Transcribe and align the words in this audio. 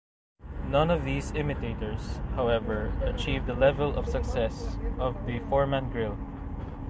None 0.67 0.89
of 0.89 1.05
these 1.05 1.31
imitators, 1.35 2.21
however, 2.33 2.91
achieved 3.03 3.45
the 3.45 3.53
level 3.53 3.95
of 3.95 4.07
success 4.09 4.75
of 4.97 5.27
the 5.27 5.37
Foreman 5.41 5.91
Grill. 5.91 6.17